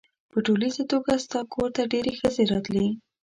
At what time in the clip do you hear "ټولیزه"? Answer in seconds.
0.45-0.83